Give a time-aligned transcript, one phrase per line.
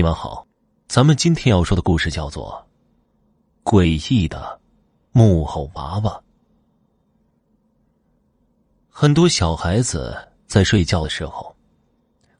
[0.00, 0.46] 你们好，
[0.88, 2.66] 咱们今天要说的故事叫做
[3.70, 4.58] 《诡异的
[5.12, 6.10] 木偶娃娃》。
[8.88, 10.16] 很多小孩子
[10.46, 11.54] 在睡觉的时候，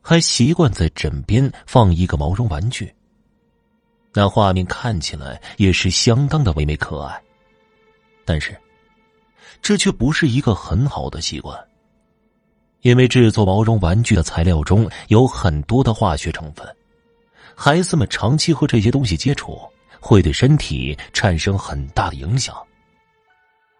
[0.00, 2.90] 还习惯在枕边放一个毛绒玩具。
[4.14, 7.22] 那画面看起来也是相当的唯美可爱，
[8.24, 8.56] 但是
[9.60, 11.62] 这却不是一个很好的习惯，
[12.80, 16.66] 因为制作毛绒玩具的材料中有很多的化学成分。
[17.62, 19.70] 孩子们长期和这些东西接触，
[20.00, 22.56] 会对身体产生很大的影响。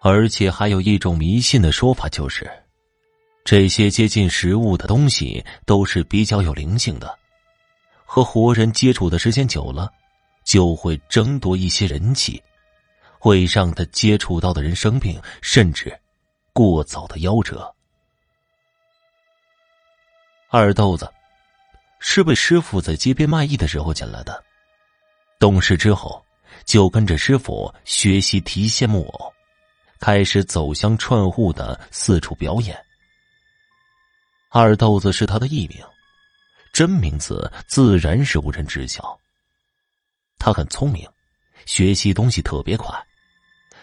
[0.01, 2.47] 而且还有一种迷信的说法，就是
[3.43, 7.19] 这些接近食物的东西都是比较有灵性的，
[8.05, 9.91] 和活人接触的时间久了，
[10.45, 12.39] 就会争夺一些人气，
[13.19, 15.99] 会让他接触到的人生病，甚至
[16.53, 17.75] 过早的夭折。
[20.51, 21.11] 二豆子。
[22.01, 24.43] 是被师傅在街边卖艺的时候捡来的。
[25.39, 26.25] 懂事之后，
[26.65, 29.33] 就跟着师傅学习提线木偶，
[30.01, 32.77] 开始走乡串户的四处表演。
[34.51, 35.81] 二豆子是他的艺名，
[36.73, 39.17] 真名字自然是无人知晓。
[40.39, 41.09] 他很聪明，
[41.67, 42.93] 学习东西特别快，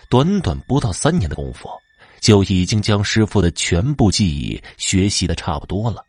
[0.10, 1.70] 短短不到三年的功夫，
[2.20, 6.04] 就已经将师傅的全部技艺学习的差不多了。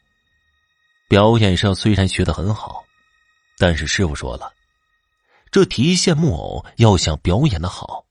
[1.08, 2.84] 表演上虽然学的很好，
[3.56, 4.52] 但是师傅说了，
[5.50, 8.04] 这提线木偶要想表演的好，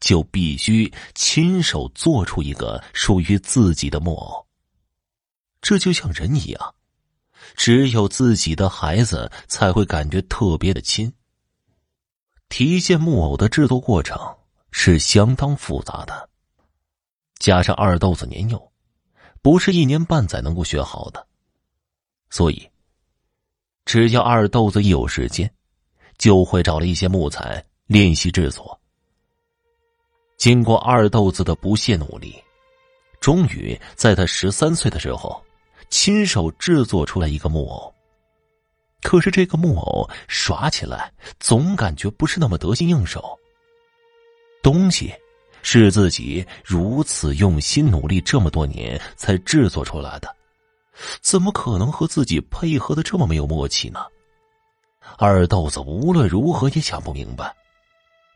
[0.00, 4.46] 就必须亲手做出一个属于自己的木偶。
[5.60, 6.74] 这就像人一样，
[7.54, 11.12] 只有自己的孩子才会感觉特别的亲。
[12.48, 14.18] 提线木偶的制作过程
[14.70, 16.30] 是相当复杂的，
[17.38, 18.72] 加上二豆子年幼，
[19.42, 21.26] 不是一年半载能够学好的。
[22.32, 22.66] 所以，
[23.84, 25.52] 只要二豆子一有时间，
[26.16, 28.80] 就会找了一些木材练习制作。
[30.38, 32.34] 经过二豆子的不懈努力，
[33.20, 35.44] 终于在他十三岁的时候，
[35.90, 37.94] 亲手制作出来一个木偶。
[39.02, 43.38] 可是这个木偶耍起来总感觉不是那么得心应手。
[44.62, 45.12] 东西
[45.60, 50.34] 是自己如此用心努力这么多年才制作出来的。
[51.20, 54.00] 怎么可能和自己配合的这么没有默契呢？
[55.18, 57.54] 二豆子无论如何也想不明白，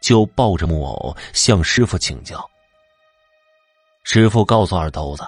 [0.00, 2.44] 就抱着木偶向师傅请教。
[4.02, 5.26] 师傅告诉二豆子，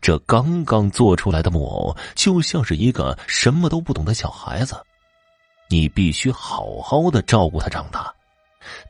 [0.00, 4.76] 这刚刚做出来的木偶就像是一个什么都不懂的小孩子，
[5.68, 8.12] 你必须好好的照顾他长大，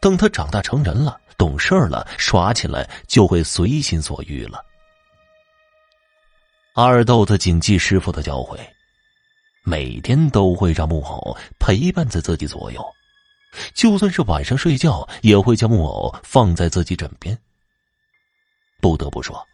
[0.00, 4.64] 等他长大成人了、懂事了，耍起来就会随心所欲了。
[6.80, 8.56] 二豆子谨记师傅的教诲，
[9.64, 12.80] 每天都会让木偶陪伴在自己左右，
[13.74, 17.36] 就算是晚上睡觉，也会将木偶放在自己枕边。
[18.80, 19.44] 不得不说，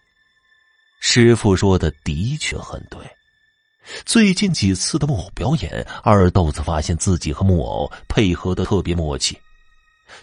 [1.00, 3.00] 师傅说的的确很对。
[4.04, 9.34] 最近几次的木偶表演，二豆子发现自己和木偶配合的特别默契，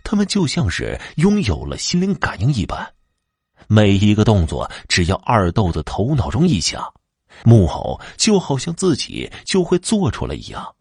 [0.04, 2.94] 他们就像是拥有了心灵感应一般。
[3.74, 6.94] 每一个动作，只要二豆子头脑中一想，
[7.46, 10.76] 木偶就好像自己就会做出来一样。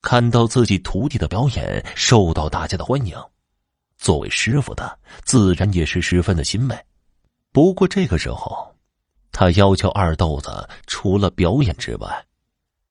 [0.00, 3.14] 看到自己徒弟的表演受到大家的欢迎，
[3.98, 6.86] 作为师傅的自然也是十分的欣慰。
[7.52, 8.74] 不过这个时候，
[9.30, 12.24] 他要求二豆子除了表演之外，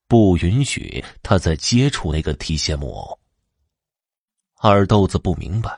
[0.06, 3.18] 不允许他再接触那个提线木偶。
[4.60, 5.76] 二豆子不明白。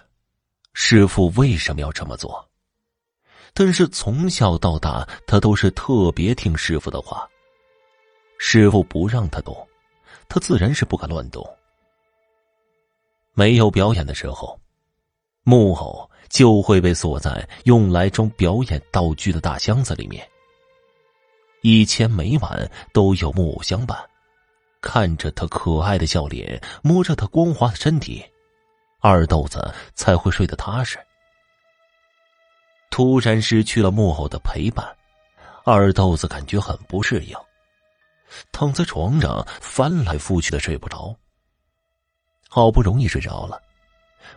[0.72, 2.48] 师傅为什么要这么做？
[3.54, 7.28] 但是从小到大，他都是特别听师傅的话。
[8.38, 9.54] 师傅不让他动，
[10.28, 11.46] 他自然是不敢乱动。
[13.34, 14.58] 没有表演的时候，
[15.42, 20.26] 木偶就会被锁在用来装表演道具的大箱子里面。
[21.60, 23.96] 以前每晚都有木偶相伴，
[24.80, 28.24] 看着他可爱的笑脸，摸着他光滑的身体。
[29.04, 30.96] 二豆子才会睡得踏实。
[32.88, 34.86] 突然失去了木偶的陪伴，
[35.64, 37.36] 二豆子感觉很不适应，
[38.52, 41.12] 躺在床上翻来覆去的睡不着。
[42.48, 43.60] 好不容易睡着了，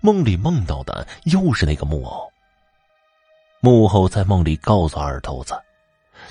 [0.01, 2.27] 梦里梦到的又是那个木偶。
[3.59, 5.53] 木偶在梦里告诉二豆子，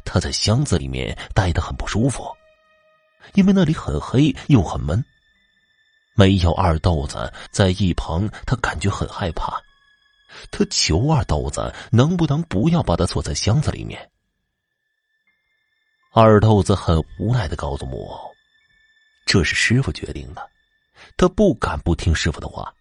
[0.05, 2.27] 他在箱子里面待得很不舒服，
[3.35, 5.05] 因为那里很黑又很闷。
[6.15, 9.61] 没有二豆子在一旁，他感觉很害怕。
[10.51, 14.11] 他求二豆子能不能不要把他锁在箱子里面。
[16.13, 18.31] 二豆子很无奈的告诉木偶
[19.27, 20.51] ：“这是师傅决定的，
[21.17, 22.73] 他不敢不听师傅的话。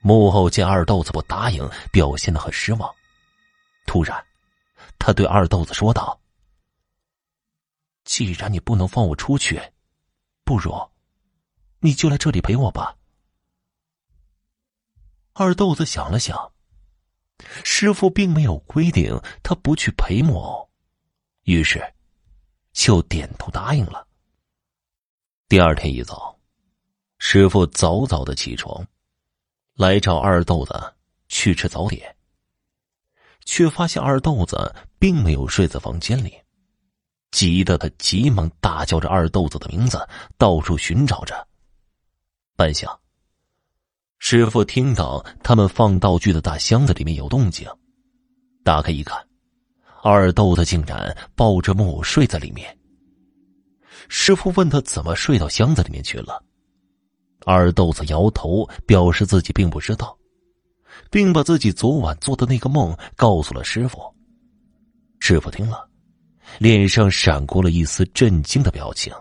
[0.00, 2.94] 木偶见二豆子不答应，表现的很失望。
[3.86, 4.22] 突然，
[4.98, 6.20] 他对二豆子说道
[8.04, 9.60] ：“既然你不能放我出去，
[10.44, 10.70] 不如
[11.80, 12.96] 你就来这里陪我吧。”
[15.34, 16.52] 二豆子想了想，
[17.64, 20.68] 师傅并没有规定他不去陪木偶，
[21.44, 21.94] 于是
[22.72, 24.06] 就点头答应了。
[25.48, 26.38] 第二天一早，
[27.18, 28.86] 师傅早早的起床。
[29.74, 30.94] 来找二豆子
[31.28, 32.16] 去吃早点，
[33.44, 36.36] 却发现二豆子并没有睡在房间里，
[37.30, 40.04] 急得他急忙大叫着二豆子的名字，
[40.36, 41.46] 到处寻找着。
[42.58, 42.92] 半晌，
[44.18, 47.68] 师傅听到他们放道具的大箱子里面有动静，
[48.64, 49.16] 打开一看，
[50.02, 52.76] 二豆子竟然抱着木偶睡在里面。
[54.08, 56.42] 师傅问他怎么睡到箱子里面去了。
[57.46, 60.18] 二豆子摇头，表示自己并不知道，
[61.12, 64.02] 并把自己昨晚做的那个梦告诉了师傅。
[65.20, 65.88] 师傅听了，
[66.58, 69.14] 脸上闪过了一丝震惊的表情，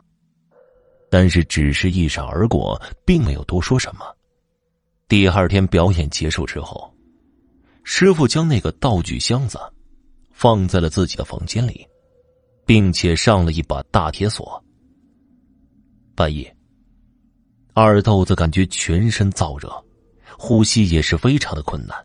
[1.09, 4.05] 但是只是一闪而过，并没有多说什么。
[5.07, 6.93] 第二天表演结束之后，
[7.83, 9.57] 师傅将那个道具箱子
[10.31, 11.87] 放在了自己的房间里，
[12.65, 14.61] 并且上了一把大铁锁。
[16.13, 16.53] 半夜。
[17.73, 19.71] 二豆子感觉全身燥热，
[20.37, 21.95] 呼吸也是非常的困难。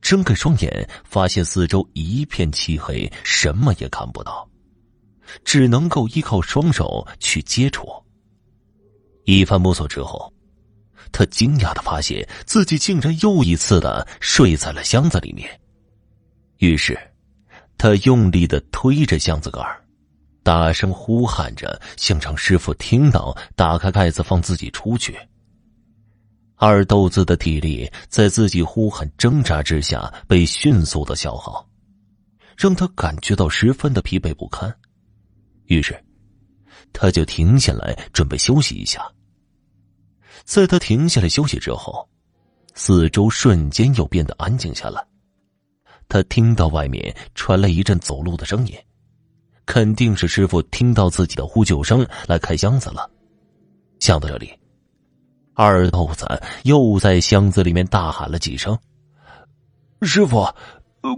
[0.00, 4.48] 睁开双眼，发现四周一片漆黑，什么也看不到，
[5.44, 7.88] 只能够依靠双手去接触。
[9.24, 10.32] 一番摸索之后，
[11.12, 15.48] 他惊讶的发现自己竟然又一次的睡在了箱子里面。
[16.58, 16.98] 于是，
[17.78, 19.60] 他用力的推着箱子盖。
[20.42, 25.16] 大声呼喊着，想让师傅听到，打开盖子放自己出去。
[26.56, 31.66] 二豆子的体力在自己呼喊挣扎之下被迅速的消耗，
[32.58, 34.70] 让他感觉到十分的疲惫不堪。
[35.64, 35.98] 于是，
[36.92, 39.10] 他就停下来准备休息一下。
[40.44, 42.08] 在他停下来休息之后，
[42.74, 45.04] 四周瞬间又变得安静下来。
[46.08, 48.74] 他听到外面传来一阵走路的声音。
[49.66, 53.10] 肯定是师傅听到自己的呼救声来开箱子了。
[53.98, 54.52] 想到这里，
[55.54, 56.26] 二豆子
[56.64, 58.78] 又在箱子里面大喊了几声
[60.02, 60.46] ：“师傅，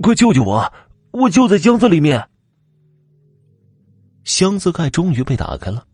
[0.00, 0.72] 快救救我！
[1.10, 2.24] 我就在箱子里面。”
[4.22, 5.84] 箱子盖终于被打开了，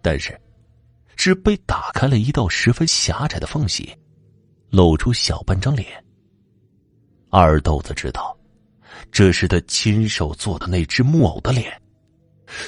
[0.00, 0.40] 但是
[1.16, 3.92] 只被打开了一道十分狭窄的缝隙，
[4.70, 5.88] 露出小半张脸。
[7.30, 8.36] 二豆子知道。
[9.12, 11.70] 这是他亲手做的那只木偶的脸，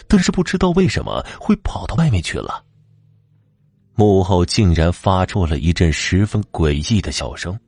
[0.06, 2.62] 但是不知道为什么会跑到外面去了。
[3.95, 7.59] 幕后竟然发出了一阵十分诡异的笑声，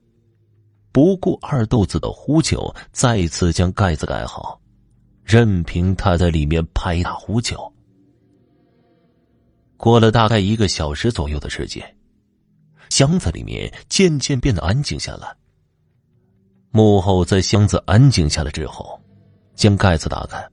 [0.92, 4.60] 不顾二豆子的呼救，再次将盖子盖好，
[5.24, 7.56] 任凭他在里面拍打呼救。
[9.80, 11.82] 过了大概一个小时左右的时间，
[12.90, 15.34] 箱子里面渐渐变得安静下来。
[16.70, 19.00] 幕后在箱子安静下来之后，
[19.54, 20.46] 将盖子打开，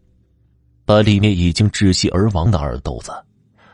[0.85, 3.12] 把里面已经窒息而亡的二豆子，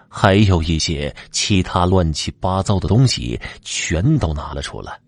[0.10, 5.00] 还有一些其他乱七八糟的东西全都拿了出来。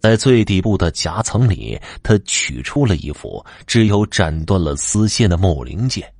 [0.00, 6.10] 在最底部的夹层里，他取出了一副只有斩断了丝线的木偶零件，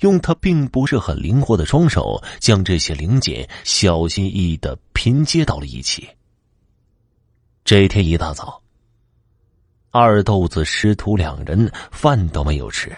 [0.00, 6.08] 用他并不是很灵活的双手，将这些零件小心翼翼的拼接到了一起。
[7.64, 8.60] 这天一大早。
[9.90, 12.96] 二豆子师徒两人饭都没有吃，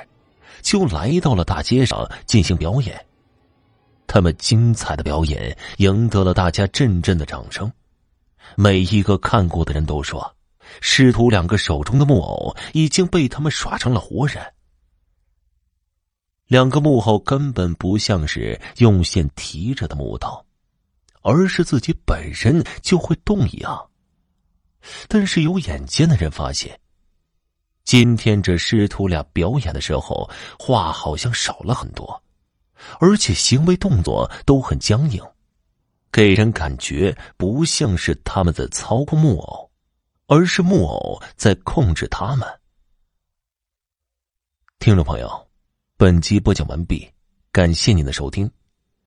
[0.63, 3.05] 就来到了大街上进行表演。
[4.07, 7.71] 他们精彩的表演赢得了大家阵阵的掌声。
[8.55, 10.33] 每一个看过的人都说，
[10.81, 14.41] 师徒两个手中的木偶已经被他们耍成了活人。
[16.55, 20.47] 两个木偶根本不像是用线提着的木头，
[21.23, 23.91] 而是自己本身就会动一样。
[25.09, 26.79] 但是有眼尖的人发现。
[27.83, 32.23] 今天这师徒俩表演的时候，话好像少了很多，
[33.01, 35.21] 而且行为动作都很僵硬，
[36.13, 39.69] 给人感觉不像是他们在操控木偶，
[40.29, 42.49] 而是木偶在控制他们。
[44.79, 45.44] 听众朋友，
[46.05, 47.09] 本集播讲完毕，
[47.51, 48.51] 感谢您的收听。